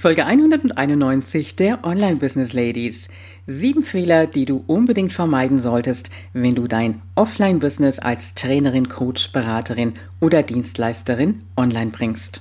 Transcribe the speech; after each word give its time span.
Folge 0.00 0.24
191 0.24 1.56
der 1.56 1.84
Online 1.84 2.16
Business 2.16 2.54
Ladies. 2.54 3.10
Sieben 3.46 3.82
Fehler, 3.82 4.26
die 4.26 4.46
du 4.46 4.64
unbedingt 4.66 5.12
vermeiden 5.12 5.58
solltest, 5.58 6.08
wenn 6.32 6.54
du 6.54 6.66
dein 6.68 7.02
Offline-Business 7.16 7.98
als 7.98 8.32
Trainerin, 8.34 8.88
Coach, 8.88 9.30
Beraterin 9.32 9.92
oder 10.18 10.42
Dienstleisterin 10.42 11.42
online 11.54 11.90
bringst. 11.90 12.40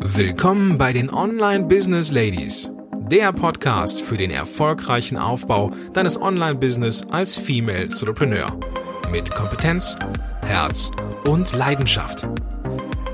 Willkommen 0.00 0.76
bei 0.76 0.92
den 0.92 1.08
Online 1.08 1.64
Business 1.64 2.12
Ladies. 2.12 2.70
Der 3.10 3.32
Podcast 3.32 4.02
für 4.02 4.18
den 4.18 4.30
erfolgreichen 4.30 5.16
Aufbau 5.16 5.72
deines 5.94 6.20
Online-Business 6.20 7.06
als 7.10 7.38
Female 7.38 7.84
Entrepreneur. 7.84 8.54
Mit 9.10 9.34
Kompetenz, 9.34 9.96
Herz 10.42 10.90
und 11.24 11.56
Leidenschaft. 11.56 12.28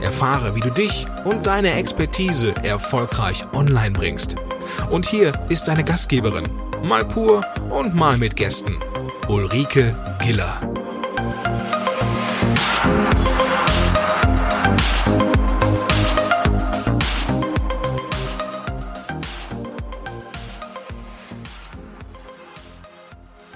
Erfahre, 0.04 0.54
wie 0.54 0.60
du 0.60 0.70
dich 0.70 1.06
und 1.24 1.46
deine 1.46 1.72
Expertise 1.72 2.54
erfolgreich 2.62 3.42
online 3.54 3.92
bringst. 3.92 4.36
Und 4.90 5.06
hier 5.06 5.32
ist 5.48 5.66
deine 5.66 5.82
Gastgeberin, 5.82 6.46
mal 6.82 7.06
pur 7.06 7.42
und 7.70 7.94
mal 7.94 8.18
mit 8.18 8.36
Gästen, 8.36 8.76
Ulrike 9.28 9.96
Giller. 10.22 10.60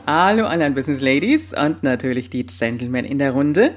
Hallo 0.06 0.46
Online 0.46 0.70
Business 0.70 1.02
Ladies 1.02 1.52
und 1.52 1.82
natürlich 1.82 2.30
die 2.30 2.46
Gentlemen 2.46 3.04
in 3.04 3.18
der 3.18 3.32
Runde. 3.32 3.74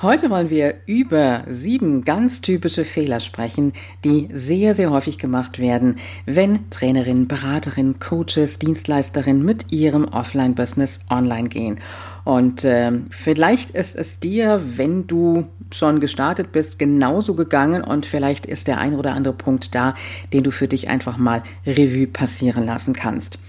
Heute 0.00 0.30
wollen 0.30 0.48
wir 0.48 0.76
über 0.86 1.42
sieben 1.48 2.04
ganz 2.04 2.40
typische 2.40 2.84
Fehler 2.84 3.18
sprechen, 3.18 3.72
die 4.04 4.28
sehr, 4.32 4.72
sehr 4.74 4.92
häufig 4.92 5.18
gemacht 5.18 5.58
werden, 5.58 5.96
wenn 6.24 6.70
Trainerinnen, 6.70 7.26
Beraterinnen, 7.26 7.98
Coaches, 7.98 8.60
Dienstleisterinnen 8.60 9.44
mit 9.44 9.72
ihrem 9.72 10.04
Offline-Business 10.04 11.00
online 11.10 11.48
gehen. 11.48 11.80
Und 12.22 12.62
äh, 12.64 12.92
vielleicht 13.10 13.70
ist 13.70 13.96
es 13.96 14.20
dir, 14.20 14.62
wenn 14.76 15.08
du 15.08 15.48
schon 15.72 15.98
gestartet 15.98 16.52
bist, 16.52 16.78
genauso 16.78 17.34
gegangen 17.34 17.82
und 17.82 18.06
vielleicht 18.06 18.46
ist 18.46 18.68
der 18.68 18.78
ein 18.78 18.94
oder 18.94 19.14
andere 19.14 19.34
Punkt 19.34 19.74
da, 19.74 19.94
den 20.32 20.44
du 20.44 20.52
für 20.52 20.68
dich 20.68 20.88
einfach 20.88 21.18
mal 21.18 21.42
Revue 21.66 22.06
passieren 22.06 22.64
lassen 22.64 22.94
kannst. 22.94 23.40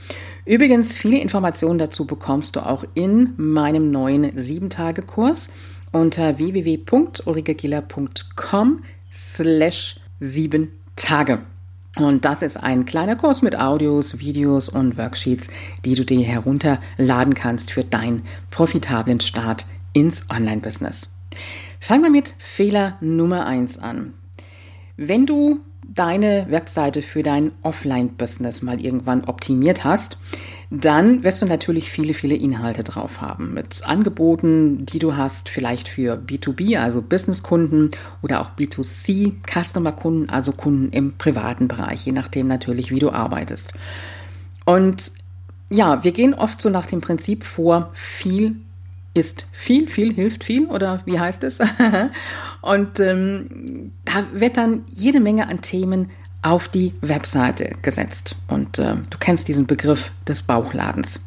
Übrigens, 0.45 0.97
viele 0.97 1.19
Informationen 1.19 1.77
dazu 1.77 2.07
bekommst 2.07 2.55
du 2.55 2.61
auch 2.61 2.83
in 2.95 3.35
meinem 3.37 3.91
neuen 3.91 4.31
7-Tage-Kurs 4.31 5.51
unter 5.91 6.37
www.ulrikegiller.com 6.37 8.83
slash 9.11 9.99
sieben 10.19 10.71
Tage. 10.95 11.39
Und 11.97 12.23
das 12.23 12.41
ist 12.41 12.57
ein 12.57 12.85
kleiner 12.85 13.15
Kurs 13.15 13.41
mit 13.41 13.59
Audios, 13.59 14.19
Videos 14.19 14.69
und 14.69 14.97
Worksheets, 14.97 15.49
die 15.85 15.95
du 15.95 16.05
dir 16.05 16.23
herunterladen 16.23 17.33
kannst 17.33 17.71
für 17.71 17.83
deinen 17.83 18.23
profitablen 18.51 19.19
Start 19.19 19.65
ins 19.93 20.29
Online-Business. 20.29 21.09
Fangen 21.79 22.03
wir 22.03 22.11
mit 22.11 22.33
Fehler 22.37 22.97
Nummer 23.01 23.45
eins 23.45 23.77
an. 23.77 24.13
Wenn 24.97 25.25
du 25.25 25.61
deine 25.87 26.45
Webseite 26.49 27.01
für 27.01 27.23
dein 27.23 27.51
Offline-Business 27.63 28.61
mal 28.61 28.79
irgendwann 28.79 29.25
optimiert 29.25 29.83
hast, 29.83 30.17
dann 30.71 31.23
wirst 31.23 31.41
du 31.41 31.47
natürlich 31.47 31.89
viele, 31.89 32.13
viele 32.13 32.35
Inhalte 32.35 32.83
drauf 32.83 33.21
haben 33.21 33.55
mit 33.55 33.81
Angeboten, 33.85 34.85
die 34.85 34.99
du 34.99 35.17
hast, 35.17 35.49
vielleicht 35.49 35.87
für 35.87 36.15
B2B, 36.15 36.77
also 36.77 37.01
Business-Kunden 37.01 37.89
oder 38.21 38.41
auch 38.41 38.51
B2C, 38.51 39.33
Customer-Kunden, 39.51 40.29
also 40.29 40.51
Kunden 40.51 40.91
im 40.91 41.17
privaten 41.17 41.67
Bereich, 41.67 42.05
je 42.05 42.11
nachdem 42.11 42.47
natürlich, 42.47 42.91
wie 42.91 42.99
du 42.99 43.09
arbeitest. 43.09 43.73
Und 44.65 45.11
ja, 45.71 46.03
wir 46.03 46.11
gehen 46.11 46.35
oft 46.35 46.61
so 46.61 46.69
nach 46.69 46.85
dem 46.85 47.01
Prinzip 47.01 47.43
vor, 47.43 47.89
viel 47.93 48.55
ist 49.15 49.45
viel, 49.51 49.89
viel 49.89 50.13
hilft 50.13 50.43
viel 50.43 50.67
oder 50.67 51.01
wie 51.05 51.19
heißt 51.19 51.43
es? 51.43 51.59
Und 52.61 52.99
ähm, 52.99 53.91
da 54.05 54.23
wird 54.33 54.57
dann 54.57 54.83
jede 54.91 55.19
Menge 55.19 55.47
an 55.47 55.61
Themen 55.61 56.09
auf 56.41 56.67
die 56.67 56.93
Webseite 57.01 57.75
gesetzt. 57.81 58.35
Und 58.47 58.79
äh, 58.79 58.95
du 59.09 59.17
kennst 59.19 59.47
diesen 59.47 59.67
Begriff 59.67 60.11
des 60.27 60.43
Bauchladens. 60.43 61.21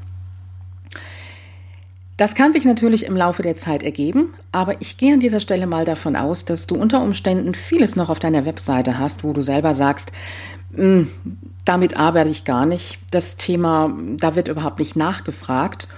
Das 2.17 2.35
kann 2.35 2.53
sich 2.53 2.65
natürlich 2.65 3.07
im 3.07 3.17
Laufe 3.17 3.43
der 3.43 3.57
Zeit 3.57 3.83
ergeben, 3.83 4.35
aber 4.53 4.81
ich 4.81 4.97
gehe 4.97 5.15
an 5.15 5.21
dieser 5.21 5.41
Stelle 5.41 5.67
mal 5.67 5.85
davon 5.85 6.15
aus, 6.15 6.45
dass 6.45 6.67
du 6.67 6.77
unter 6.77 7.03
Umständen 7.03 7.55
vieles 7.55 7.97
noch 7.97 8.11
auf 8.11 8.21
deiner 8.21 8.45
Webseite 8.45 8.99
hast, 8.99 9.25
wo 9.25 9.33
du 9.33 9.41
selber 9.41 9.75
sagst, 9.75 10.13
hm, 10.75 11.11
damit 11.65 11.97
arbeite 11.97 12.31
ich 12.31 12.45
gar 12.45 12.67
nicht. 12.67 12.99
Das 13.11 13.37
Thema, 13.37 13.93
da 14.19 14.37
wird 14.37 14.49
überhaupt 14.49 14.79
nicht 14.79 14.95
nachgefragt 14.95 15.89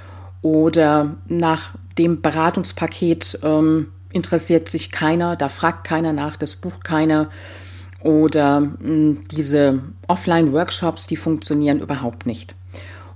oder 0.40 1.16
nach 1.26 1.74
dem 1.98 2.22
Beratungspaket 2.22 3.40
ähm, 3.42 3.88
interessiert 4.10 4.68
sich 4.68 4.92
keiner, 4.92 5.36
da 5.36 5.48
fragt 5.48 5.86
keiner 5.86 6.12
nach, 6.12 6.36
das 6.36 6.56
bucht 6.56 6.84
keiner. 6.84 7.28
Oder 8.04 8.60
mh, 8.60 8.76
hm, 8.82 9.18
diese 9.30 9.80
Offline-Workshops, 10.06 11.06
die 11.06 11.16
funktionieren 11.16 11.80
überhaupt 11.80 12.26
nicht. 12.26 12.54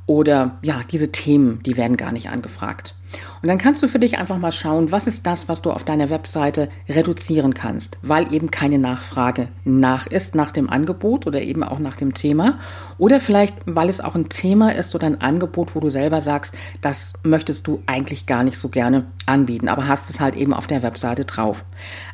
Oder 0.06 0.58
ja, 0.62 0.80
diese 0.90 1.12
Themen, 1.12 1.62
die 1.62 1.76
werden 1.76 1.98
gar 1.98 2.10
nicht 2.10 2.30
angefragt. 2.30 2.94
Und 3.42 3.48
dann 3.48 3.58
kannst 3.58 3.82
du 3.82 3.88
für 3.88 3.98
dich 3.98 4.18
einfach 4.18 4.38
mal 4.38 4.52
schauen, 4.52 4.90
was 4.90 5.06
ist 5.06 5.26
das, 5.26 5.48
was 5.48 5.62
du 5.62 5.70
auf 5.70 5.84
deiner 5.84 6.08
Webseite 6.08 6.70
reduzieren 6.88 7.52
kannst, 7.52 7.98
weil 8.02 8.32
eben 8.32 8.50
keine 8.50 8.78
Nachfrage 8.78 9.48
nach 9.64 10.06
ist, 10.06 10.34
nach 10.34 10.50
dem 10.50 10.70
Angebot 10.70 11.26
oder 11.26 11.42
eben 11.42 11.62
auch 11.62 11.78
nach 11.78 11.96
dem 11.96 12.14
Thema. 12.14 12.58
Oder 12.96 13.20
vielleicht, 13.20 13.56
weil 13.66 13.90
es 13.90 14.00
auch 14.00 14.14
ein 14.14 14.30
Thema 14.30 14.74
ist 14.74 14.94
oder 14.94 15.06
ein 15.06 15.20
Angebot, 15.20 15.74
wo 15.74 15.80
du 15.80 15.90
selber 15.90 16.22
sagst, 16.22 16.54
das 16.80 17.12
möchtest 17.22 17.66
du 17.66 17.82
eigentlich 17.86 18.26
gar 18.26 18.42
nicht 18.42 18.58
so 18.58 18.70
gerne 18.70 19.06
anbieten, 19.26 19.68
aber 19.68 19.86
hast 19.86 20.08
es 20.08 20.20
halt 20.20 20.34
eben 20.34 20.54
auf 20.54 20.66
der 20.66 20.82
Webseite 20.82 21.26
drauf. 21.26 21.64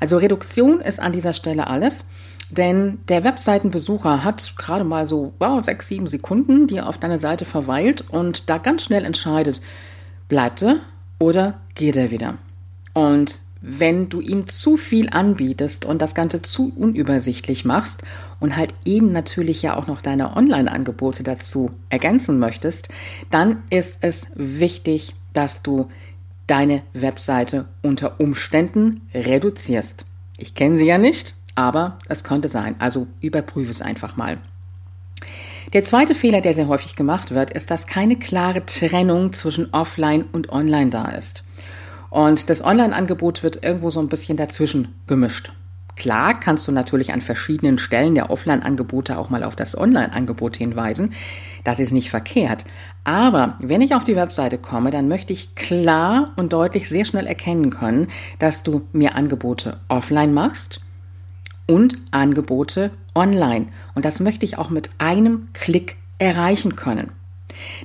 Also 0.01 0.17
Reduktion 0.17 0.81
ist 0.81 1.01
an 1.01 1.12
dieser 1.12 1.33
Stelle 1.33 1.69
alles. 1.69 2.09
Denn 2.50 2.99
der 3.09 3.25
Webseitenbesucher 3.25 4.22
hat 4.25 4.55
gerade 4.56 4.84
mal 4.84 5.06
so 5.06 5.32
wow, 5.38 5.65
sechs, 5.65 5.88
sieben 5.88 6.06
Sekunden, 6.06 6.66
die 6.66 6.77
er 6.77 6.88
auf 6.88 6.99
deiner 6.99 7.19
Seite 7.19 7.44
verweilt 7.44 8.05
und 8.09 8.50
da 8.50 8.59
ganz 8.59 8.84
schnell 8.84 9.05
entscheidet, 9.05 9.60
bleibt 10.28 10.62
er 10.62 10.77
oder 11.19 11.60
geht 11.75 11.97
er 11.97 12.10
wieder. 12.10 12.38
Und 12.93 13.41
wenn 13.66 14.10
du 14.10 14.21
ihm 14.21 14.47
zu 14.47 14.77
viel 14.77 15.09
anbietest 15.09 15.87
und 15.87 16.03
das 16.03 16.15
Ganze 16.15 16.43
zu 16.43 16.71
unübersichtlich 16.77 17.65
machst 17.65 18.03
und 18.38 18.56
halt 18.56 18.75
eben 18.84 19.11
natürlich 19.11 19.62
ja 19.62 19.75
auch 19.75 19.87
noch 19.87 20.03
deine 20.03 20.37
Online-Angebote 20.37 21.22
dazu 21.22 21.71
ergänzen 21.88 22.38
möchtest, 22.38 22.88
dann 23.31 23.62
ist 23.71 23.99
es 24.03 24.32
wichtig, 24.34 25.15
dass 25.32 25.62
du 25.62 25.88
deine 26.47 26.82
Webseite 26.93 27.65
unter 27.82 28.21
Umständen 28.21 29.00
reduzierst. 29.15 30.05
Ich 30.37 30.55
kenne 30.55 30.76
sie 30.76 30.84
ja 30.87 30.99
nicht, 30.99 31.34
aber 31.54 31.98
es 32.09 32.25
könnte 32.25 32.48
sein. 32.48 32.76
Also 32.78 33.06
überprüfe 33.20 33.70
es 33.70 33.82
einfach 33.82 34.16
mal. 34.16 34.38
Der 35.72 35.84
zweite 35.84 36.15
Fehler, 36.15 36.41
der 36.41 36.54
sehr 36.54 36.69
häufig 36.69 36.94
gemacht 36.94 37.34
wird, 37.34 37.50
ist, 37.50 37.70
dass 37.70 37.87
keine 37.87 38.16
klare 38.16 38.65
Trennung 38.65 39.32
zwischen 39.32 39.72
Offline 39.72 40.25
und 40.32 40.50
Online 40.50 40.91
da 40.91 41.06
ist. 41.06 41.43
Und 42.10 42.48
das 42.48 42.64
Online-Angebot 42.64 43.43
wird 43.43 43.64
irgendwo 43.64 43.91
so 43.91 43.98
ein 43.98 44.09
bisschen 44.09 44.37
dazwischen 44.37 44.94
gemischt. 45.06 45.53
Klar 45.97 46.38
kannst 46.38 46.66
du 46.69 46.72
natürlich 46.72 47.12
an 47.12 47.20
verschiedenen 47.20 47.78
Stellen 47.78 48.14
der 48.14 48.31
Offline-Angebote 48.31 49.16
auch 49.16 49.31
mal 49.31 49.43
auf 49.43 49.56
das 49.56 49.76
Online-Angebot 49.76 50.56
hinweisen. 50.56 51.12
Das 51.62 51.78
ist 51.78 51.93
nicht 51.93 52.10
verkehrt. 52.10 52.64
Aber 53.04 53.56
wenn 53.60 53.81
ich 53.81 53.94
auf 53.94 54.04
die 54.04 54.16
Webseite 54.16 54.59
komme, 54.59 54.91
dann 54.91 55.09
möchte 55.09 55.32
ich 55.32 55.54
klar 55.54 56.32
und 56.37 56.53
deutlich 56.53 56.88
sehr 56.88 57.04
schnell 57.04 57.26
erkennen 57.26 57.70
können, 57.70 58.09
dass 58.38 58.62
du 58.62 58.82
mir 58.93 59.14
Angebote 59.14 59.78
offline 59.88 60.34
machst 60.34 60.84
und 61.66 61.98
Angebote 62.10 62.91
online. 63.14 63.66
Und 63.94 64.04
das 64.04 64.20
möchte 64.20 64.44
ich 64.44 64.58
auch 64.58 64.70
mit 64.70 64.91
einem 64.98 65.48
Klick 65.52 65.96
erreichen 66.19 66.76
können. 66.76 67.11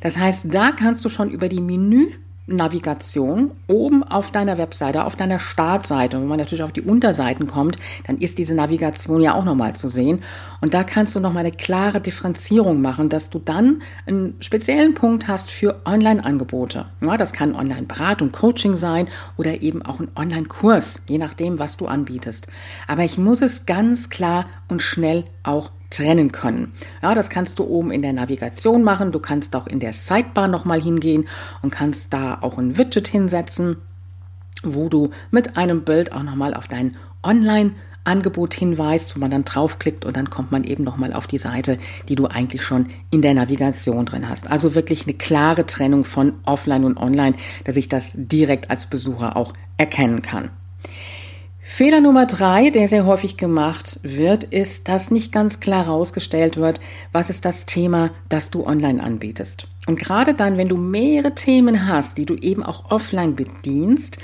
Das 0.01 0.17
heißt, 0.17 0.53
da 0.53 0.71
kannst 0.71 1.03
du 1.05 1.09
schon 1.09 1.29
über 1.29 1.49
die 1.49 1.61
Menü 1.61 2.07
Navigation 2.55 3.51
oben 3.67 4.03
auf 4.03 4.31
deiner 4.31 4.57
Webseite, 4.57 5.05
auf 5.05 5.15
deiner 5.15 5.39
Startseite. 5.39 6.17
Und 6.17 6.23
wenn 6.23 6.29
man 6.29 6.39
natürlich 6.39 6.63
auf 6.63 6.71
die 6.71 6.81
Unterseiten 6.81 7.47
kommt, 7.47 7.77
dann 8.07 8.17
ist 8.17 8.37
diese 8.37 8.53
Navigation 8.53 9.21
ja 9.21 9.33
auch 9.33 9.45
nochmal 9.45 9.75
zu 9.75 9.89
sehen. 9.89 10.23
Und 10.61 10.73
da 10.73 10.83
kannst 10.83 11.15
du 11.15 11.19
nochmal 11.19 11.45
eine 11.45 11.55
klare 11.55 12.01
Differenzierung 12.01 12.81
machen, 12.81 13.09
dass 13.09 13.29
du 13.29 13.39
dann 13.39 13.81
einen 14.05 14.35
speziellen 14.41 14.93
Punkt 14.93 15.27
hast 15.27 15.49
für 15.51 15.81
Online-Angebote. 15.85 16.85
Ja, 17.01 17.17
das 17.17 17.33
kann 17.33 17.55
Online-Beratung, 17.55 18.31
Coaching 18.31 18.75
sein 18.75 19.07
oder 19.37 19.61
eben 19.61 19.81
auch 19.81 19.99
ein 19.99 20.09
Online-Kurs, 20.15 21.01
je 21.07 21.17
nachdem, 21.17 21.59
was 21.59 21.77
du 21.77 21.87
anbietest. 21.87 22.47
Aber 22.87 23.03
ich 23.03 23.17
muss 23.17 23.41
es 23.41 23.65
ganz 23.65 24.09
klar 24.09 24.45
und 24.67 24.81
schnell 24.81 25.25
auch 25.43 25.71
trennen 25.89 26.31
können. 26.31 26.74
Ja, 27.01 27.15
das 27.15 27.30
kannst 27.30 27.59
du 27.59 27.63
oben 27.63 27.91
in 27.91 28.01
der 28.01 28.13
Navigation 28.13 28.83
machen. 28.83 29.12
Du 29.12 29.19
kannst 29.19 29.56
auch 29.56 29.68
in 29.68 29.80
der 29.80 29.94
Sidebar 29.94 30.47
nochmal 30.47 30.81
hingehen 30.81 31.27
und 31.62 31.71
kannst 31.71 32.13
da 32.13 32.38
auch 32.41 32.57
ein 32.57 32.77
Widget 32.77 33.07
hinsetzen, 33.07 33.77
wo 34.63 34.89
du 34.89 35.09
mit 35.31 35.57
einem 35.57 35.83
Bild 35.83 36.12
auch 36.12 36.24
nochmal 36.24 36.53
auf 36.53 36.68
dein 36.68 36.95
Online 37.24 37.71
Angebot 38.06 38.53
hinweist, 38.53 39.15
wo 39.15 39.19
man 39.19 39.30
dann 39.30 39.44
draufklickt 39.44 40.03
und 40.06 40.15
dann 40.18 40.30
kommt 40.30 40.51
man 40.51 40.63
eben 40.63 40.83
nochmal 40.83 41.13
auf 41.13 41.27
die 41.27 41.38
Seite, 41.38 41.77
die 42.07 42.15
du 42.15 42.27
eigentlich 42.27 42.63
schon 42.63 42.88
in 43.12 43.21
der 43.21 43.33
Navigation 43.33 44.06
drin 44.06 44.27
hast. 44.27 44.50
Also 44.50 44.74
wirklich 44.74 45.03
eine 45.03 45.13
klare 45.13 45.65
Trennung 45.65 46.03
von 46.03 46.33
offline 46.45 46.85
und 46.85 46.97
online, 46.97 47.35
dass 47.65 47.77
ich 47.77 47.88
das 47.88 48.13
direkt 48.15 48.71
als 48.71 48.88
Besucher 48.88 49.35
auch 49.35 49.53
erkennen 49.77 50.21
kann. 50.21 50.50
Fehler 51.71 52.01
Nummer 52.01 52.25
drei, 52.25 52.71
der 52.71 52.89
sehr 52.89 53.06
häufig 53.06 53.38
gemacht 53.38 54.00
wird, 54.01 54.44
ist, 54.44 54.88
dass 54.89 55.12
nicht 55.12 55.31
ganz 55.31 55.60
klar 55.60 55.86
herausgestellt 55.86 56.57
wird, 56.57 56.81
was 57.12 57.30
ist 57.30 57.45
das 57.45 57.68
Thema, 57.68 58.10
das 58.27 58.50
du 58.50 58.66
online 58.66 59.01
anbietest. 59.01 59.68
Und 59.86 60.00
gerade 60.00 60.33
dann, 60.33 60.57
wenn 60.57 60.68
du 60.68 60.77
mehrere 60.77 61.36
Themen 61.36 61.88
hast, 61.88 62.18
die 62.18 62.25
du 62.25 62.36
eben 62.36 62.63
auch 62.63 62.89
offline 62.89 63.36
bedienst, 63.36 64.18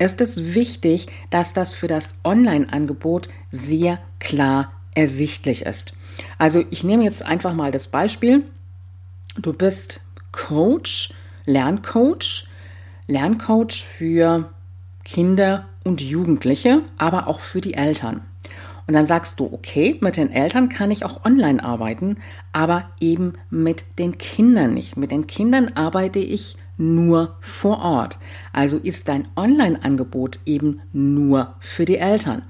ist 0.00 0.20
es 0.20 0.54
wichtig, 0.54 1.06
dass 1.30 1.52
das 1.52 1.72
für 1.72 1.86
das 1.86 2.16
Online-Angebot 2.24 3.28
sehr 3.52 4.00
klar 4.18 4.72
ersichtlich 4.94 5.62
ist. 5.66 5.92
Also 6.36 6.64
ich 6.70 6.82
nehme 6.82 7.04
jetzt 7.04 7.24
einfach 7.24 7.54
mal 7.54 7.70
das 7.70 7.86
Beispiel. 7.88 8.42
Du 9.40 9.52
bist 9.52 10.00
Coach, 10.32 11.14
Lerncoach, 11.46 12.48
Lerncoach 13.06 13.84
für 13.84 14.52
Kinder 15.04 15.68
und 15.88 16.02
Jugendliche, 16.02 16.82
aber 16.98 17.26
auch 17.26 17.40
für 17.40 17.60
die 17.60 17.74
Eltern. 17.74 18.20
Und 18.86 18.94
dann 18.94 19.06
sagst 19.06 19.40
du, 19.40 19.50
okay, 19.52 19.98
mit 20.00 20.16
den 20.16 20.30
Eltern 20.30 20.68
kann 20.68 20.90
ich 20.90 21.04
auch 21.04 21.24
online 21.24 21.62
arbeiten, 21.62 22.18
aber 22.52 22.90
eben 23.00 23.34
mit 23.50 23.84
den 23.98 24.16
Kindern 24.16 24.74
nicht. 24.74 24.96
Mit 24.96 25.10
den 25.10 25.26
Kindern 25.26 25.72
arbeite 25.74 26.20
ich 26.20 26.56
nur 26.78 27.36
vor 27.40 27.82
Ort. 27.82 28.18
Also 28.52 28.78
ist 28.78 29.08
dein 29.08 29.28
Online-Angebot 29.36 30.40
eben 30.46 30.80
nur 30.92 31.54
für 31.58 31.84
die 31.84 31.98
Eltern. 31.98 32.44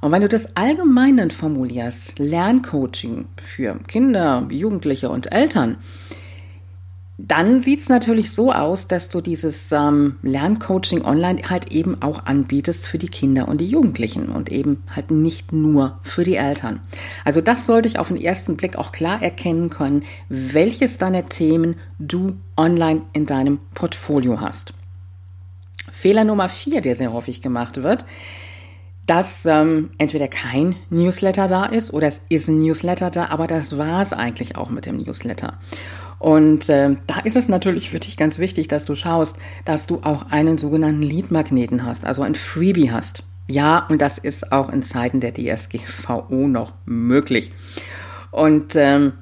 Und 0.00 0.12
wenn 0.12 0.22
du 0.22 0.28
das 0.28 0.56
allgemein 0.56 1.30
formulierst, 1.30 2.18
Lerncoaching 2.18 3.26
für 3.36 3.78
Kinder, 3.86 4.46
Jugendliche 4.50 5.10
und 5.10 5.32
Eltern, 5.32 5.76
dann 7.28 7.60
sieht 7.60 7.82
es 7.82 7.88
natürlich 7.88 8.32
so 8.32 8.52
aus, 8.52 8.88
dass 8.88 9.08
du 9.08 9.20
dieses 9.20 9.70
ähm, 9.70 10.16
Lerncoaching 10.22 11.04
online 11.04 11.40
halt 11.48 11.70
eben 11.70 12.02
auch 12.02 12.26
anbietest 12.26 12.88
für 12.88 12.98
die 12.98 13.08
Kinder 13.08 13.46
und 13.46 13.60
die 13.60 13.66
Jugendlichen 13.66 14.28
und 14.28 14.50
eben 14.50 14.82
halt 14.90 15.12
nicht 15.12 15.52
nur 15.52 16.00
für 16.02 16.24
die 16.24 16.34
Eltern. 16.34 16.80
Also 17.24 17.40
das 17.40 17.66
sollte 17.66 17.88
ich 17.88 18.00
auf 18.00 18.08
den 18.08 18.16
ersten 18.16 18.56
Blick 18.56 18.76
auch 18.76 18.90
klar 18.90 19.22
erkennen 19.22 19.70
können, 19.70 20.02
welches 20.28 20.98
deiner 20.98 21.28
Themen 21.28 21.76
du 22.00 22.38
online 22.56 23.02
in 23.12 23.26
deinem 23.26 23.60
Portfolio 23.74 24.40
hast. 24.40 24.74
Fehler 25.92 26.24
Nummer 26.24 26.48
vier, 26.48 26.80
der 26.80 26.96
sehr 26.96 27.12
häufig 27.12 27.40
gemacht 27.40 27.84
wird, 27.84 28.04
dass 29.06 29.46
ähm, 29.46 29.90
entweder 29.98 30.26
kein 30.26 30.74
Newsletter 30.90 31.46
da 31.46 31.66
ist 31.66 31.92
oder 31.92 32.08
es 32.08 32.22
ist 32.28 32.48
ein 32.48 32.58
Newsletter 32.58 33.10
da, 33.10 33.26
aber 33.26 33.46
das 33.46 33.78
war 33.78 34.02
es 34.02 34.12
eigentlich 34.12 34.56
auch 34.56 34.70
mit 34.70 34.86
dem 34.86 34.96
Newsletter. 34.96 35.58
Und 36.22 36.68
äh, 36.68 36.94
da 37.08 37.18
ist 37.24 37.34
es 37.34 37.48
natürlich 37.48 37.90
für 37.90 37.98
dich 37.98 38.16
ganz 38.16 38.38
wichtig, 38.38 38.68
dass 38.68 38.84
du 38.84 38.94
schaust, 38.94 39.38
dass 39.64 39.88
du 39.88 40.02
auch 40.04 40.30
einen 40.30 40.56
sogenannten 40.56 41.02
Lead-Magneten 41.02 41.84
hast, 41.84 42.04
also 42.06 42.22
ein 42.22 42.36
Freebie 42.36 42.92
hast. 42.92 43.24
Ja, 43.48 43.84
und 43.88 44.00
das 44.00 44.18
ist 44.18 44.52
auch 44.52 44.68
in 44.68 44.84
Zeiten 44.84 45.18
der 45.18 45.34
DSGVO 45.34 46.46
noch 46.46 46.74
möglich. 46.84 47.50
Und 48.30 48.76
ähm, 48.76 49.14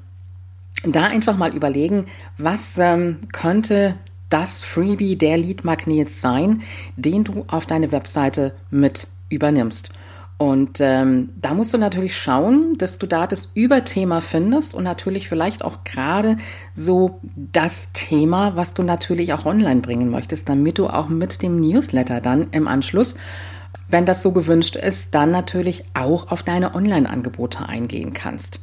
da 0.83 1.05
einfach 1.05 1.37
mal 1.37 1.55
überlegen, 1.55 2.05
was 2.37 2.77
ähm, 2.77 3.17
könnte 3.31 3.95
das 4.29 4.63
Freebie, 4.63 5.15
der 5.15 5.39
Lead-Magnet 5.39 6.13
sein, 6.13 6.61
den 6.97 7.23
du 7.23 7.45
auf 7.47 7.65
deine 7.65 7.91
Webseite 7.91 8.53
mit 8.69 9.07
übernimmst. 9.29 9.91
Und 10.41 10.79
ähm, 10.81 11.29
da 11.39 11.53
musst 11.53 11.71
du 11.71 11.77
natürlich 11.77 12.17
schauen, 12.17 12.75
dass 12.79 12.97
du 12.97 13.05
da 13.05 13.27
das 13.27 13.51
Überthema 13.53 14.21
findest 14.21 14.73
und 14.73 14.83
natürlich 14.83 15.29
vielleicht 15.29 15.63
auch 15.63 15.83
gerade 15.83 16.37
so 16.73 17.19
das 17.35 17.91
Thema, 17.93 18.55
was 18.55 18.73
du 18.73 18.81
natürlich 18.81 19.33
auch 19.33 19.45
online 19.45 19.81
bringen 19.81 20.09
möchtest, 20.09 20.49
damit 20.49 20.79
du 20.79 20.87
auch 20.87 21.09
mit 21.09 21.43
dem 21.43 21.61
Newsletter 21.61 22.21
dann 22.21 22.47
im 22.53 22.67
Anschluss, 22.67 23.13
wenn 23.87 24.07
das 24.07 24.23
so 24.23 24.31
gewünscht 24.31 24.75
ist, 24.75 25.13
dann 25.13 25.29
natürlich 25.29 25.83
auch 25.93 26.31
auf 26.31 26.41
deine 26.41 26.73
Online-Angebote 26.73 27.69
eingehen 27.69 28.11
kannst. 28.13 28.59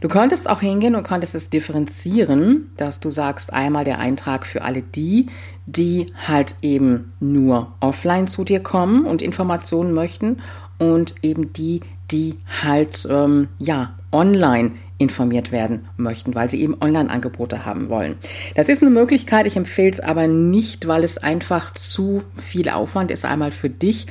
Du 0.00 0.08
könntest 0.08 0.50
auch 0.50 0.60
hingehen 0.60 0.96
und 0.96 1.04
könntest 1.04 1.36
es 1.36 1.48
differenzieren, 1.48 2.72
dass 2.76 2.98
du 2.98 3.08
sagst, 3.10 3.52
einmal 3.52 3.84
der 3.84 4.00
Eintrag 4.00 4.46
für 4.48 4.62
alle 4.62 4.82
die, 4.82 5.26
die 5.66 6.12
halt 6.26 6.56
eben 6.60 7.12
nur 7.20 7.72
offline 7.78 8.26
zu 8.26 8.42
dir 8.42 8.60
kommen 8.60 9.06
und 9.06 9.22
Informationen 9.22 9.92
möchten 9.92 10.38
und 10.80 11.14
eben 11.22 11.52
die, 11.52 11.82
die 12.10 12.36
halt 12.62 13.06
ähm, 13.08 13.48
ja 13.58 13.94
online 14.10 14.72
informiert 14.98 15.52
werden 15.52 15.88
möchten, 15.96 16.34
weil 16.34 16.50
sie 16.50 16.60
eben 16.60 16.76
Online-Angebote 16.80 17.64
haben 17.64 17.88
wollen. 17.88 18.16
Das 18.54 18.68
ist 18.68 18.82
eine 18.82 18.90
Möglichkeit, 18.90 19.46
ich 19.46 19.56
empfehle 19.56 19.92
es 19.92 20.00
aber 20.00 20.26
nicht, 20.26 20.88
weil 20.88 21.04
es 21.04 21.16
einfach 21.16 21.72
zu 21.74 22.22
viel 22.36 22.68
Aufwand 22.68 23.10
ist, 23.10 23.24
einmal 23.24 23.52
für 23.52 23.70
dich, 23.70 24.06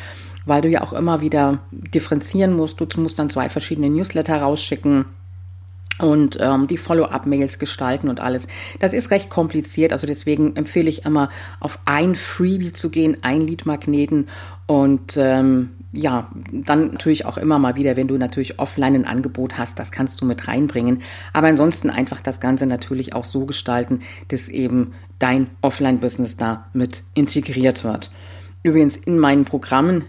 weil 0.45 0.62
du 0.62 0.69
ja 0.69 0.81
auch 0.81 0.94
immer 0.94 1.21
wieder 1.21 1.60
differenzieren 1.71 2.56
musst. 2.56 2.80
Du 2.80 2.88
musst 3.01 3.19
dann 3.19 3.30
zwei 3.30 3.50
verschiedene 3.50 3.89
Newsletter 3.89 4.38
rausschicken 4.38 5.06
und 6.00 6.38
ähm, 6.39 6.65
die 6.65 6.77
Follow-up-Mails 6.77 7.60
gestalten 7.60 8.10
und 8.10 8.19
alles. 8.19 8.48
Das 8.80 8.94
ist 8.94 9.12
recht 9.12 9.30
kompliziert, 9.30 9.92
also 9.92 10.07
deswegen 10.07 10.56
empfehle 10.56 10.89
ich 10.89 11.06
immer, 11.06 11.30
auf 11.60 11.80
ein 11.86 12.15
Freebie 12.15 12.74
zu 12.74 12.89
gehen, 12.89 13.18
ein 13.22 13.42
Lead-Magneten 13.42 14.27
und 14.65 15.18
ähm, 15.18 15.72
ja, 15.91 16.30
dann 16.51 16.91
natürlich 16.91 17.25
auch 17.25 17.38
immer 17.38 17.57
mal 17.57 17.75
wieder, 17.75 17.95
wenn 17.95 18.07
du 18.07 18.18
natürlich 18.18 18.59
offline 18.59 18.95
ein 18.95 19.06
Angebot 19.06 19.57
hast, 19.57 19.80
das 19.80 19.91
kannst 19.91 20.21
du 20.21 20.25
mit 20.25 20.47
reinbringen. 20.47 21.01
Aber 21.33 21.47
ansonsten 21.47 21.89
einfach 21.89 22.21
das 22.21 22.39
Ganze 22.39 22.68
natürlich 22.68 23.13
auch 23.13 23.24
so 23.24 23.45
gestalten, 23.45 24.01
dass 24.27 24.50
eben 24.50 24.94
dein 25.18 25.47
Offline-Business 25.62 26.38
da 26.38 26.68
mit 26.74 27.03
integriert 27.15 27.83
wird. 27.83 28.12
Übrigens, 28.62 28.97
in 28.97 29.18
meinen 29.18 29.45
Programmen 29.45 30.06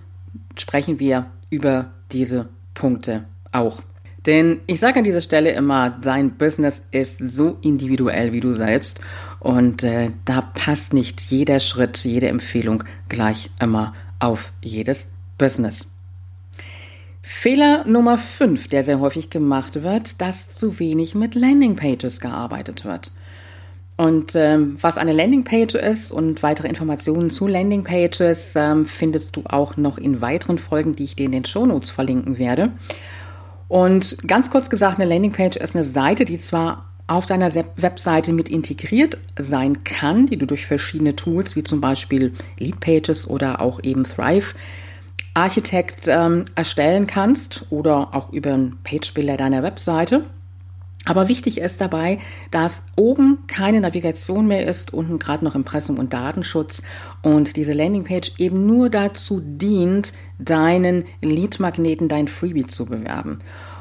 sprechen 0.57 1.01
wir 1.01 1.31
über 1.49 1.93
diese 2.13 2.49
Punkte 2.75 3.25
auch. 3.53 3.83
Denn 4.27 4.61
ich 4.67 4.81
sage 4.81 4.99
an 4.99 5.05
dieser 5.05 5.23
Stelle 5.23 5.53
immer, 5.53 5.89
dein 5.91 6.33
Business 6.33 6.87
ist 6.91 7.19
so 7.27 7.57
individuell 7.63 8.35
wie 8.35 8.41
du 8.41 8.53
selbst 8.53 9.01
und 9.39 9.83
äh, 9.83 10.11
da 10.27 10.43
passt 10.43 10.93
nicht 10.93 11.23
jeder 11.23 11.59
Schritt, 11.59 12.05
jede 12.05 12.29
Empfehlung 12.29 12.85
gleich 13.09 13.51
immer 13.59 13.95
auf 14.19 14.53
jedes 14.61 15.09
Business. 15.41 15.97
Fehler 17.23 17.85
Nummer 17.87 18.19
5, 18.19 18.69
der 18.69 18.85
sehr 18.85 19.01
häufig 19.01 19.31
gemacht 19.31 19.83
wird, 19.83 20.21
dass 20.21 20.53
zu 20.53 20.79
wenig 20.79 21.15
mit 21.15 21.35
Landingpages 21.35 22.21
gearbeitet 22.21 22.85
wird. 22.85 23.13
Und 23.97 24.35
ähm, 24.35 24.77
was 24.81 24.99
eine 24.99 25.15
Landingpage 25.15 25.75
ist 25.75 26.13
und 26.13 26.43
weitere 26.43 26.69
Informationen 26.69 27.31
zu 27.31 27.47
Landingpages 27.47 28.53
ähm, 28.55 28.85
findest 28.85 29.37
du 29.37 29.43
auch 29.47 29.79
noch 29.79 29.97
in 29.97 30.21
weiteren 30.21 30.59
Folgen, 30.59 30.95
die 30.95 31.05
ich 31.05 31.17
dir 31.17 31.25
in 31.25 31.33
den 31.33 31.47
Shownotes 31.47 31.91
verlinken 31.91 32.37
werde. 32.37 32.73
Und 33.69 34.17
ganz 34.27 34.51
kurz 34.51 34.69
gesagt, 34.69 35.01
eine 35.01 35.09
Landingpage 35.09 35.57
ist 35.57 35.75
eine 35.75 35.85
Seite, 35.85 36.27
die 36.27 36.39
zwar 36.39 36.91
auf 37.07 37.25
deiner 37.25 37.55
Webseite 37.77 38.35
mit 38.35 38.51
integriert 38.51 39.17
sein 39.39 39.85
kann, 39.85 40.27
die 40.27 40.37
du 40.37 40.47
durch 40.47 40.67
verschiedene 40.67 41.17
Tools 41.17 41.57
wie 41.57 41.63
zum 41.63 41.81
Beispiel 41.81 42.35
Leadpages 42.59 43.27
oder 43.27 43.63
auch 43.63 43.83
eben 43.83 44.05
Thrive 44.05 44.55
Architekt 45.35 46.09
ähm, 46.09 46.45
erstellen 46.55 47.07
kannst 47.07 47.67
oder 47.71 48.15
auch 48.15 48.33
über 48.33 48.53
einen 48.53 48.79
Page-Builder 48.83 49.37
deiner 49.37 49.63
Webseite. 49.63 50.25
Aber 51.07 51.29
wichtig 51.29 51.59
ist 51.59 51.81
dabei, 51.81 52.19
dass 52.51 52.85
oben 52.95 53.39
keine 53.47 53.81
Navigation 53.81 54.47
mehr 54.47 54.67
ist, 54.67 54.93
unten 54.93 55.19
gerade 55.19 55.45
noch 55.45 55.55
Impressum 55.55 55.99
und 55.99 56.13
Datenschutz 56.13 56.83
und 57.23 57.57
diese 57.57 57.73
Landingpage 57.73 58.33
eben 58.37 58.67
nur 58.67 58.91
dazu 58.91 59.41
dient, 59.43 60.13
deinen 60.39 61.05
Lead-Magneten, 61.23 62.09
dein 62.09 62.29
Freebie 62.29 62.67
zu 62.67 62.85
bewerben. 62.85 63.41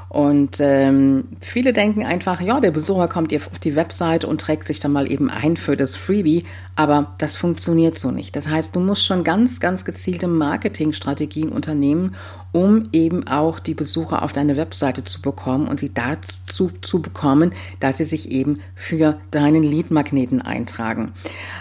Und 0.10 0.58
ähm, 0.60 1.25
viele 1.39 1.72
denken 1.72 2.04
einfach, 2.04 2.42
ja, 2.42 2.60
der 2.60 2.72
Besucher 2.72 3.08
kommt 3.08 3.34
auf 3.36 3.60
die 3.60 3.75
Website 3.75 4.25
und 4.25 4.42
trägt 4.42 4.66
sich 4.66 4.80
dann 4.80 4.92
mal 4.92 5.10
eben 5.10 5.30
ein 5.30 5.56
für 5.56 5.78
das 5.78 5.96
Freebie, 5.96 6.46
aber 6.75 7.13
das 7.20 7.38
funktioniert 7.38 8.00
so 8.00 8.10
nicht. 8.10 8.36
Das 8.36 8.48
heißt, 8.48 8.75
du 8.75 8.80
musst 8.80 9.06
schon 9.06 9.24
ganz, 9.24 9.60
ganz 9.60 9.86
gezielte 9.86 10.28
Marketingstrategien 10.28 11.50
unternehmen, 11.50 12.16
um 12.51 12.89
eben 12.91 13.27
auch 13.27 13.60
die 13.60 13.74
Besucher 13.74 14.24
auf 14.24 14.34
deine 14.34 14.58
Webseite 14.58 15.03
zu 15.03 15.22
bekommen 15.22 15.68
und 15.68 15.79
sie 15.79 15.94
dazu 15.94 16.72
zu 16.82 17.01
bekommen, 17.01 17.53
dass 17.79 17.98
sie 17.98 18.06
sich 18.06 18.32
eben 18.32 18.60
für 18.75 19.18
deinen 19.32 19.63
Lead-Magneten 19.63 20.41
eintragen. 20.41 21.13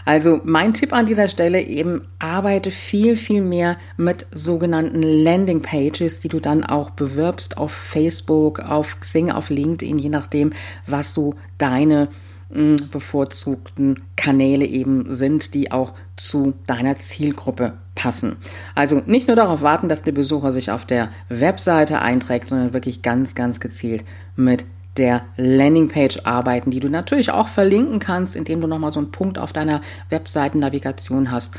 Also 0.05 0.41
mein 0.45 0.75
Tipp 0.75 0.93
an 0.93 1.07
dieser 1.07 1.29
Stelle 1.29 1.63
eben, 1.63 2.07
arbeite 2.19 2.71
viel, 2.71 3.17
viel 3.17 3.43
mehr 3.43 3.77
mit 3.97 4.27
sogenannten 4.33 5.03
Landing-Pages, 5.03 6.21
die 6.21 6.29
du 6.29 6.41
dann 6.41 6.65
auch 6.65 6.91
bewirbst 6.91 7.59
auf 7.59 7.73
Facebook, 7.73 8.61
auf 8.61 9.01
Xing, 9.01 9.31
auf 9.31 9.51
LinkedIn, 9.51 9.99
je 9.99 10.09
nachdem, 10.09 10.53
was 10.87 11.15
so 11.15 11.35
deine 11.59 12.09
bevorzugten 12.49 14.05
Kanäle 14.17 14.65
eben 14.65 15.15
sind, 15.15 15.53
die 15.53 15.71
auch 15.71 15.93
zu 16.17 16.55
deiner 16.67 16.97
Zielgruppe 16.99 17.75
passen. 17.95 18.37
Also 18.75 19.03
nicht 19.05 19.29
nur 19.29 19.37
darauf 19.37 19.61
warten, 19.61 19.89
dass 19.89 20.03
der 20.03 20.13
Besucher 20.13 20.53
sich 20.53 20.71
auf 20.71 20.87
der 20.87 21.11
Webseite 21.29 22.01
einträgt, 22.01 22.49
sondern 22.49 22.73
wirklich 22.73 23.03
ganz, 23.03 23.35
ganz 23.35 23.61
gezielt 23.61 24.05
mit 24.35 24.65
der 24.97 25.27
Landingpage 25.37 26.21
arbeiten, 26.25 26.71
die 26.71 26.81
du 26.81 26.89
natürlich 26.89 27.31
auch 27.31 27.49
verlinken 27.49 27.99
kannst, 27.99 28.35
indem 28.35 28.61
du 28.61 28.67
nochmal 28.67 28.93
so 28.93 29.01
einen 29.01 29.13
Punkt 29.13 29.39
auf 29.39 29.53
deiner 29.53 29.83
Webseitennavigation 30.09 31.31
hast. 31.31 31.55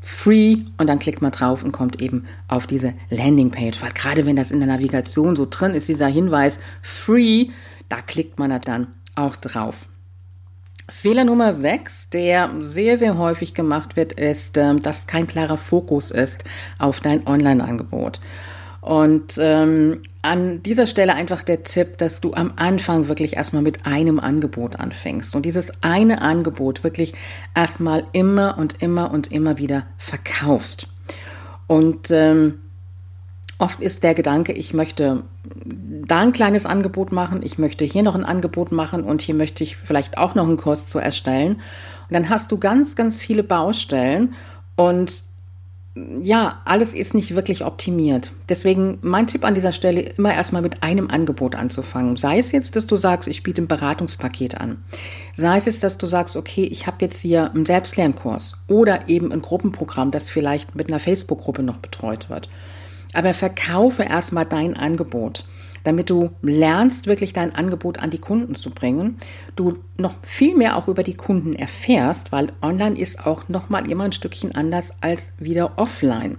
Free 0.00 0.56
und 0.78 0.86
dann 0.88 0.98
klickt 0.98 1.20
man 1.20 1.30
drauf 1.30 1.62
und 1.62 1.72
kommt 1.72 2.00
eben 2.00 2.24
auf 2.48 2.66
diese 2.66 2.94
Landingpage. 3.10 3.82
Weil 3.82 3.92
gerade 3.92 4.24
wenn 4.24 4.36
das 4.36 4.50
in 4.50 4.60
der 4.60 4.68
Navigation 4.68 5.36
so 5.36 5.46
drin 5.48 5.72
ist, 5.72 5.88
dieser 5.88 6.06
Hinweis 6.06 6.58
Free, 6.80 7.48
da 7.90 8.00
klickt 8.00 8.38
man 8.38 8.58
dann 8.62 8.86
auch 9.14 9.36
drauf. 9.36 9.89
Fehler 10.90 11.24
Nummer 11.24 11.54
6, 11.54 12.10
der 12.10 12.50
sehr, 12.60 12.98
sehr 12.98 13.16
häufig 13.16 13.54
gemacht 13.54 13.96
wird, 13.96 14.12
ist, 14.12 14.56
ähm, 14.56 14.82
dass 14.82 15.06
kein 15.06 15.26
klarer 15.26 15.56
Fokus 15.56 16.10
ist 16.10 16.44
auf 16.78 17.00
dein 17.00 17.26
Online-Angebot. 17.26 18.20
Und 18.80 19.38
ähm, 19.38 20.02
an 20.22 20.62
dieser 20.62 20.86
Stelle 20.86 21.14
einfach 21.14 21.42
der 21.42 21.62
Tipp, 21.62 21.98
dass 21.98 22.20
du 22.20 22.32
am 22.34 22.54
Anfang 22.56 23.08
wirklich 23.08 23.36
erstmal 23.36 23.62
mit 23.62 23.86
einem 23.86 24.18
Angebot 24.18 24.76
anfängst 24.76 25.34
und 25.36 25.44
dieses 25.44 25.72
eine 25.82 26.22
Angebot 26.22 26.82
wirklich 26.82 27.14
erstmal 27.54 28.04
immer 28.12 28.56
und 28.58 28.82
immer 28.82 29.10
und 29.10 29.30
immer 29.32 29.58
wieder 29.58 29.86
verkaufst. 29.98 30.88
Und 31.66 32.10
ähm, 32.10 32.60
Oft 33.60 33.82
ist 33.82 34.04
der 34.04 34.14
Gedanke, 34.14 34.52
ich 34.52 34.72
möchte 34.72 35.22
da 35.54 36.20
ein 36.20 36.32
kleines 36.32 36.64
Angebot 36.64 37.12
machen, 37.12 37.42
ich 37.42 37.58
möchte 37.58 37.84
hier 37.84 38.02
noch 38.02 38.14
ein 38.14 38.24
Angebot 38.24 38.72
machen 38.72 39.04
und 39.04 39.20
hier 39.20 39.34
möchte 39.34 39.62
ich 39.62 39.76
vielleicht 39.76 40.16
auch 40.16 40.34
noch 40.34 40.48
einen 40.48 40.56
Kurs 40.56 40.86
zu 40.86 40.98
erstellen. 40.98 41.56
Und 41.56 42.14
dann 42.14 42.30
hast 42.30 42.50
du 42.52 42.56
ganz, 42.56 42.96
ganz 42.96 43.20
viele 43.20 43.42
Baustellen 43.42 44.32
und 44.76 45.24
ja, 46.22 46.62
alles 46.64 46.94
ist 46.94 47.12
nicht 47.12 47.34
wirklich 47.36 47.62
optimiert. 47.62 48.32
Deswegen 48.48 48.98
mein 49.02 49.26
Tipp 49.26 49.44
an 49.44 49.54
dieser 49.54 49.74
Stelle, 49.74 50.00
immer 50.00 50.32
erstmal 50.32 50.62
mit 50.62 50.82
einem 50.82 51.10
Angebot 51.10 51.54
anzufangen. 51.54 52.16
Sei 52.16 52.38
es 52.38 52.52
jetzt, 52.52 52.76
dass 52.76 52.86
du 52.86 52.96
sagst, 52.96 53.28
ich 53.28 53.42
biete 53.42 53.60
ein 53.60 53.68
Beratungspaket 53.68 54.58
an. 54.58 54.82
Sei 55.34 55.58
es 55.58 55.66
jetzt, 55.66 55.82
dass 55.82 55.98
du 55.98 56.06
sagst, 56.06 56.34
okay, 56.34 56.64
ich 56.64 56.86
habe 56.86 56.96
jetzt 57.00 57.20
hier 57.20 57.50
einen 57.50 57.66
Selbstlernkurs 57.66 58.56
oder 58.68 59.06
eben 59.10 59.30
ein 59.32 59.42
Gruppenprogramm, 59.42 60.12
das 60.12 60.30
vielleicht 60.30 60.74
mit 60.74 60.88
einer 60.88 61.00
Facebook-Gruppe 61.00 61.62
noch 61.62 61.76
betreut 61.76 62.30
wird. 62.30 62.48
Aber 63.14 63.34
verkaufe 63.34 64.04
erstmal 64.04 64.46
dein 64.46 64.76
Angebot, 64.76 65.44
damit 65.84 66.10
du 66.10 66.30
lernst, 66.42 67.06
wirklich 67.06 67.32
dein 67.32 67.54
Angebot 67.54 67.98
an 67.98 68.10
die 68.10 68.18
Kunden 68.18 68.54
zu 68.54 68.70
bringen. 68.70 69.18
Du 69.56 69.78
noch 69.96 70.14
viel 70.22 70.56
mehr 70.56 70.76
auch 70.76 70.88
über 70.88 71.02
die 71.02 71.16
Kunden 71.16 71.54
erfährst, 71.54 72.32
weil 72.32 72.52
online 72.62 72.98
ist 72.98 73.26
auch 73.26 73.48
nochmal 73.48 73.90
immer 73.90 74.04
ein 74.04 74.12
Stückchen 74.12 74.54
anders 74.54 74.92
als 75.00 75.32
wieder 75.38 75.72
offline. 75.76 76.38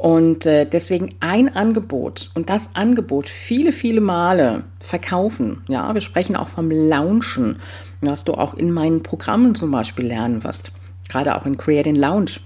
Und 0.00 0.46
äh, 0.46 0.64
deswegen 0.64 1.14
ein 1.20 1.54
Angebot 1.54 2.30
und 2.32 2.48
das 2.48 2.70
Angebot 2.72 3.28
viele, 3.28 3.70
viele 3.70 4.00
Male 4.00 4.64
verkaufen. 4.78 5.62
Ja, 5.68 5.92
wir 5.92 6.00
sprechen 6.00 6.36
auch 6.36 6.48
vom 6.48 6.70
Launchen, 6.70 7.60
was 8.00 8.24
du 8.24 8.32
auch 8.32 8.54
in 8.54 8.70
meinen 8.70 9.02
Programmen 9.02 9.54
zum 9.54 9.70
Beispiel 9.70 10.06
lernen 10.06 10.42
wirst. 10.42 10.72
Gerade 11.10 11.36
auch 11.36 11.44
in 11.44 11.58
Creating 11.58 11.96
Lounge. 11.96 12.40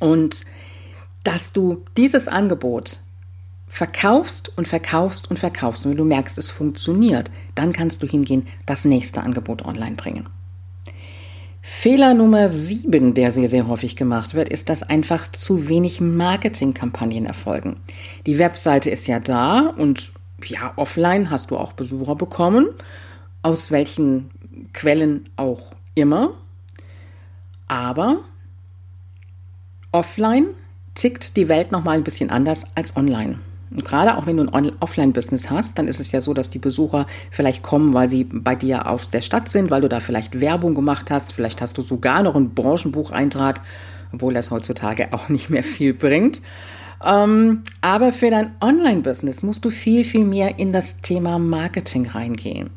Und 0.00 0.44
dass 1.26 1.52
du 1.52 1.84
dieses 1.96 2.28
Angebot 2.28 3.00
verkaufst 3.66 4.56
und 4.56 4.68
verkaufst 4.68 5.28
und 5.28 5.38
verkaufst. 5.38 5.84
Und 5.84 5.90
wenn 5.90 5.98
du 5.98 6.04
merkst, 6.04 6.38
es 6.38 6.50
funktioniert, 6.50 7.30
dann 7.56 7.72
kannst 7.72 8.02
du 8.02 8.06
hingehen, 8.06 8.46
das 8.64 8.84
nächste 8.84 9.22
Angebot 9.22 9.64
online 9.64 9.96
bringen. 9.96 10.28
Fehler 11.62 12.14
Nummer 12.14 12.48
sieben, 12.48 13.14
der 13.14 13.32
sehr, 13.32 13.48
sehr 13.48 13.66
häufig 13.66 13.96
gemacht 13.96 14.34
wird, 14.34 14.48
ist, 14.48 14.68
dass 14.68 14.84
einfach 14.84 15.32
zu 15.32 15.68
wenig 15.68 16.00
Marketingkampagnen 16.00 17.26
erfolgen. 17.26 17.80
Die 18.24 18.38
Webseite 18.38 18.90
ist 18.90 19.08
ja 19.08 19.18
da 19.18 19.74
und 19.76 20.12
ja, 20.44 20.74
offline 20.76 21.30
hast 21.30 21.50
du 21.50 21.56
auch 21.56 21.72
Besucher 21.72 22.14
bekommen, 22.14 22.68
aus 23.42 23.72
welchen 23.72 24.30
Quellen 24.72 25.28
auch 25.34 25.72
immer. 25.96 26.34
Aber 27.66 28.18
offline 29.90 30.46
tickt 30.96 31.36
die 31.36 31.48
Welt 31.48 31.70
nochmal 31.70 31.96
ein 31.96 32.04
bisschen 32.04 32.30
anders 32.30 32.64
als 32.74 32.96
online. 32.96 33.38
Und 33.70 33.84
gerade 33.84 34.16
auch 34.16 34.26
wenn 34.26 34.36
du 34.36 34.48
ein 34.52 34.72
Offline-Business 34.80 35.50
hast, 35.50 35.78
dann 35.78 35.88
ist 35.88 36.00
es 36.00 36.12
ja 36.12 36.20
so, 36.20 36.34
dass 36.34 36.50
die 36.50 36.58
Besucher 36.58 37.06
vielleicht 37.30 37.62
kommen, 37.62 37.94
weil 37.94 38.08
sie 38.08 38.24
bei 38.24 38.54
dir 38.54 38.88
aus 38.88 39.10
der 39.10 39.20
Stadt 39.20 39.48
sind, 39.48 39.70
weil 39.70 39.80
du 39.80 39.88
da 39.88 40.00
vielleicht 40.00 40.40
Werbung 40.40 40.74
gemacht 40.74 41.10
hast. 41.10 41.32
Vielleicht 41.32 41.60
hast 41.60 41.76
du 41.76 41.82
sogar 41.82 42.22
noch 42.22 42.36
einen 42.36 42.54
Branchenbucheintrag, 42.54 43.60
obwohl 44.12 44.34
das 44.34 44.50
heutzutage 44.50 45.08
auch 45.12 45.28
nicht 45.28 45.50
mehr 45.50 45.64
viel 45.64 45.94
bringt. 45.94 46.40
Ähm, 47.04 47.62
aber 47.82 48.12
für 48.12 48.30
dein 48.30 48.52
Online-Business 48.60 49.42
musst 49.42 49.64
du 49.64 49.70
viel, 49.70 50.04
viel 50.04 50.24
mehr 50.24 50.58
in 50.58 50.72
das 50.72 51.02
Thema 51.02 51.38
Marketing 51.38 52.06
reingehen. 52.06 52.70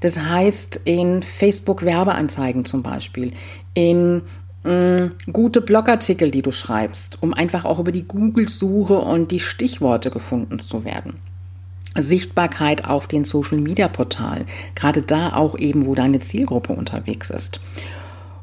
Das 0.00 0.18
heißt, 0.18 0.82
in 0.84 1.22
Facebook-Werbeanzeigen 1.22 2.64
zum 2.64 2.82
Beispiel, 2.82 3.32
in 3.74 4.22
mh, 4.64 5.10
gute 5.32 5.60
Blogartikel, 5.60 6.30
die 6.30 6.42
du 6.42 6.50
schreibst, 6.50 7.22
um 7.22 7.32
einfach 7.32 7.64
auch 7.64 7.78
über 7.78 7.92
die 7.92 8.04
Google-Suche 8.04 8.98
und 8.98 9.30
die 9.30 9.40
Stichworte 9.40 10.10
gefunden 10.10 10.60
zu 10.60 10.84
werden. 10.84 11.16
Sichtbarkeit 11.96 12.88
auf 12.88 13.06
den 13.06 13.24
Social-Media-Portalen, 13.24 14.46
gerade 14.74 15.02
da 15.02 15.34
auch 15.34 15.56
eben, 15.58 15.86
wo 15.86 15.94
deine 15.94 16.18
Zielgruppe 16.18 16.72
unterwegs 16.72 17.30
ist. 17.30 17.60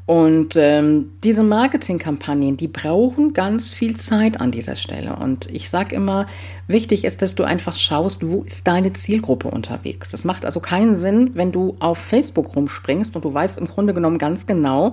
Und 0.04 0.56
ähm, 0.56 1.12
diese 1.22 1.44
Marketingkampagnen, 1.44 2.56
die 2.56 2.66
brauchen 2.66 3.34
ganz 3.34 3.72
viel 3.72 3.96
Zeit 3.98 4.40
an 4.40 4.50
dieser 4.50 4.74
Stelle. 4.74 5.14
Und 5.16 5.48
ich 5.50 5.70
sage 5.70 5.94
immer, 5.94 6.26
wichtig 6.66 7.04
ist, 7.04 7.22
dass 7.22 7.36
du 7.36 7.44
einfach 7.44 7.76
schaust, 7.76 8.26
wo 8.26 8.42
ist 8.42 8.66
deine 8.66 8.92
Zielgruppe 8.92 9.48
unterwegs. 9.48 10.10
Das 10.10 10.24
macht 10.24 10.44
also 10.44 10.58
keinen 10.58 10.96
Sinn, 10.96 11.30
wenn 11.34 11.52
du 11.52 11.76
auf 11.78 11.98
Facebook 11.98 12.56
rumspringst 12.56 13.14
und 13.14 13.24
du 13.24 13.32
weißt 13.32 13.58
im 13.58 13.68
Grunde 13.68 13.94
genommen 13.94 14.18
ganz 14.18 14.46
genau, 14.46 14.92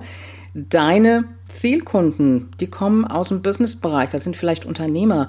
deine 0.54 1.24
Zielkunden, 1.52 2.48
die 2.60 2.68
kommen 2.68 3.04
aus 3.04 3.28
dem 3.28 3.42
Businessbereich, 3.42 4.10
das 4.10 4.24
sind 4.24 4.36
vielleicht 4.36 4.64
Unternehmer, 4.64 5.28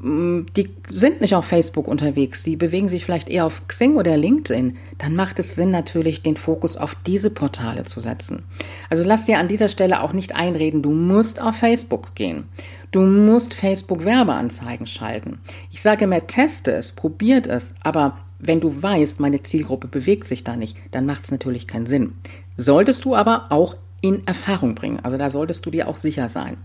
mm, 0.00 0.42
die 0.56 0.70
sind 0.90 1.20
nicht 1.20 1.34
auf 1.34 1.44
Facebook 1.44 1.88
unterwegs, 1.88 2.42
die 2.42 2.56
bewegen 2.56 2.88
sich 2.88 3.04
vielleicht 3.04 3.28
eher 3.28 3.46
auf 3.46 3.66
Xing 3.68 3.96
oder 3.96 4.16
LinkedIn, 4.16 4.76
dann 4.98 5.16
macht 5.16 5.38
es 5.38 5.54
Sinn 5.54 5.70
natürlich, 5.70 6.22
den 6.22 6.36
Fokus 6.36 6.76
auf 6.76 6.96
diese 7.06 7.30
Portale 7.30 7.84
zu 7.84 8.00
setzen. 8.00 8.44
Also 8.90 9.04
lass 9.04 9.26
dir 9.26 9.38
an 9.38 9.48
dieser 9.48 9.68
Stelle 9.68 10.02
auch 10.02 10.12
nicht 10.12 10.34
einreden, 10.34 10.82
du 10.82 10.90
musst 10.90 11.40
auf 11.40 11.56
Facebook 11.56 12.14
gehen. 12.14 12.44
Du 12.90 13.00
musst 13.00 13.54
Facebook 13.54 14.04
Werbeanzeigen 14.04 14.86
schalten. 14.86 15.40
Ich 15.72 15.82
sage 15.82 16.04
immer, 16.04 16.28
teste 16.28 16.70
es, 16.70 16.92
probiert 16.92 17.48
es, 17.48 17.74
aber 17.82 18.18
wenn 18.38 18.60
du 18.60 18.82
weißt, 18.82 19.18
meine 19.18 19.42
Zielgruppe 19.42 19.88
bewegt 19.88 20.28
sich 20.28 20.44
da 20.44 20.54
nicht, 20.54 20.76
dann 20.92 21.04
macht 21.04 21.24
es 21.24 21.30
natürlich 21.32 21.66
keinen 21.66 21.86
Sinn. 21.86 22.12
Solltest 22.56 23.04
du 23.04 23.16
aber 23.16 23.46
auch 23.50 23.74
in 24.04 24.26
Erfahrung 24.26 24.74
bringen. 24.74 25.00
Also 25.02 25.16
da 25.16 25.30
solltest 25.30 25.64
du 25.64 25.70
dir 25.70 25.88
auch 25.88 25.96
sicher 25.96 26.28
sein. 26.28 26.58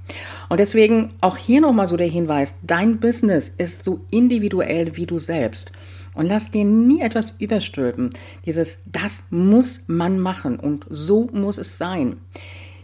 Und 0.49 0.59
deswegen 0.59 1.11
auch 1.21 1.37
hier 1.37 1.61
nochmal 1.61 1.87
so 1.87 1.95
der 1.95 2.09
Hinweis, 2.09 2.55
dein 2.63 2.99
Business 2.99 3.47
ist 3.47 3.85
so 3.85 4.01
individuell 4.11 4.97
wie 4.97 5.05
du 5.05 5.19
selbst. 5.19 5.71
Und 6.13 6.25
lass 6.25 6.51
dir 6.51 6.65
nie 6.65 6.99
etwas 6.99 7.35
überstülpen. 7.39 8.09
Dieses, 8.45 8.79
das 8.85 9.23
muss 9.29 9.85
man 9.87 10.19
machen 10.19 10.59
und 10.59 10.85
so 10.89 11.29
muss 11.31 11.57
es 11.57 11.77
sein. 11.77 12.17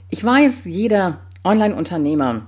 Ich 0.09 0.23
weiß, 0.23 0.63
jeder 0.63 1.19
Online-Unternehmer, 1.43 2.45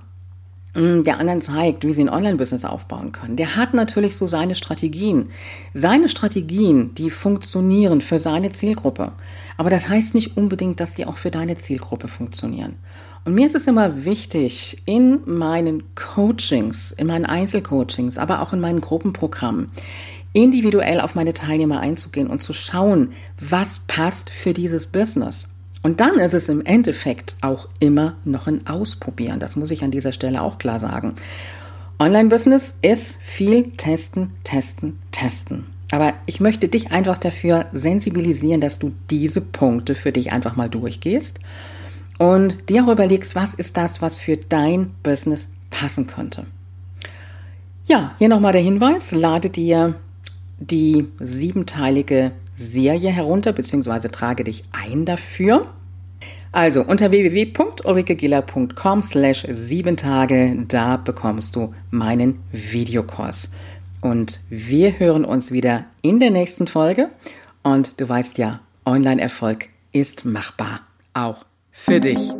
der 0.78 1.18
anderen 1.18 1.42
zeigt, 1.42 1.84
wie 1.84 1.92
sie 1.92 2.02
ein 2.02 2.08
Online-Business 2.08 2.64
aufbauen 2.64 3.10
können. 3.10 3.36
Der 3.36 3.56
hat 3.56 3.74
natürlich 3.74 4.16
so 4.16 4.26
seine 4.26 4.54
Strategien. 4.54 5.30
Seine 5.74 6.08
Strategien, 6.08 6.94
die 6.94 7.10
funktionieren 7.10 8.00
für 8.00 8.18
seine 8.18 8.50
Zielgruppe. 8.50 9.12
Aber 9.56 9.70
das 9.70 9.88
heißt 9.88 10.14
nicht 10.14 10.36
unbedingt, 10.36 10.78
dass 10.78 10.94
die 10.94 11.04
auch 11.06 11.16
für 11.16 11.32
deine 11.32 11.58
Zielgruppe 11.58 12.06
funktionieren. 12.06 12.76
Und 13.24 13.34
mir 13.34 13.48
ist 13.48 13.56
es 13.56 13.66
immer 13.66 14.04
wichtig, 14.04 14.82
in 14.86 15.20
meinen 15.26 15.82
Coachings, 15.96 16.92
in 16.92 17.08
meinen 17.08 17.26
Einzelcoachings, 17.26 18.16
aber 18.16 18.40
auch 18.40 18.52
in 18.52 18.60
meinen 18.60 18.80
Gruppenprogrammen, 18.80 19.72
individuell 20.32 21.00
auf 21.00 21.16
meine 21.16 21.32
Teilnehmer 21.32 21.80
einzugehen 21.80 22.28
und 22.28 22.42
zu 22.42 22.52
schauen, 22.52 23.12
was 23.40 23.80
passt 23.80 24.30
für 24.30 24.52
dieses 24.52 24.86
Business. 24.86 25.48
Und 25.88 26.00
dann 26.00 26.18
ist 26.18 26.34
es 26.34 26.50
im 26.50 26.66
Endeffekt 26.66 27.36
auch 27.40 27.66
immer 27.80 28.16
noch 28.26 28.46
ein 28.46 28.66
Ausprobieren. 28.66 29.40
Das 29.40 29.56
muss 29.56 29.70
ich 29.70 29.82
an 29.82 29.90
dieser 29.90 30.12
Stelle 30.12 30.42
auch 30.42 30.58
klar 30.58 30.78
sagen. 30.78 31.14
Online-Business 31.98 32.74
ist 32.82 33.18
viel 33.22 33.72
testen, 33.72 34.32
testen, 34.44 34.98
testen. 35.12 35.64
Aber 35.90 36.12
ich 36.26 36.40
möchte 36.40 36.68
dich 36.68 36.92
einfach 36.92 37.16
dafür 37.16 37.68
sensibilisieren, 37.72 38.60
dass 38.60 38.78
du 38.78 38.92
diese 39.08 39.40
Punkte 39.40 39.94
für 39.94 40.12
dich 40.12 40.30
einfach 40.30 40.56
mal 40.56 40.68
durchgehst 40.68 41.40
und 42.18 42.68
dir 42.68 42.84
auch 42.84 42.92
überlegst, 42.92 43.34
was 43.34 43.54
ist 43.54 43.78
das, 43.78 44.02
was 44.02 44.18
für 44.18 44.36
dein 44.36 44.90
Business 45.02 45.48
passen 45.70 46.06
könnte. 46.06 46.44
Ja, 47.86 48.14
hier 48.18 48.28
nochmal 48.28 48.52
der 48.52 48.60
Hinweis, 48.60 49.12
lade 49.12 49.48
dir 49.48 49.94
die 50.58 51.08
siebenteilige 51.18 52.32
Serie 52.54 53.08
herunter 53.08 53.54
bzw. 53.54 54.08
trage 54.08 54.44
dich 54.44 54.64
ein 54.72 55.06
dafür. 55.06 55.66
Also 56.52 56.82
unter 56.82 57.10
www.ulrikegiller.com 57.10 59.02
slash 59.02 59.46
sieben 59.50 59.96
Tage, 59.96 60.64
da 60.68 60.96
bekommst 60.96 61.56
du 61.56 61.74
meinen 61.90 62.40
Videokurs. 62.52 63.50
Und 64.00 64.40
wir 64.48 64.98
hören 64.98 65.24
uns 65.24 65.52
wieder 65.52 65.84
in 66.02 66.20
der 66.20 66.30
nächsten 66.30 66.66
Folge. 66.66 67.08
Und 67.62 68.00
du 68.00 68.08
weißt 68.08 68.38
ja, 68.38 68.60
Online-Erfolg 68.86 69.68
ist 69.92 70.24
machbar, 70.24 70.80
auch 71.14 71.44
für 71.70 72.00
dich. 72.00 72.32